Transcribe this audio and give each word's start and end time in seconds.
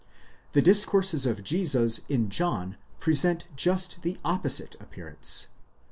The 0.53 0.63
discourses 0.63 1.27
of 1.27 1.43
Jesus 1.43 2.01
in 2.09 2.31
John 2.31 2.75
present 2.99 3.45
just 3.55 4.01
the 4.01 4.17
opposite 4.25 4.75
appearance. 4.79 5.45